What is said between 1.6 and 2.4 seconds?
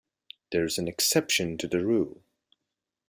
the rule.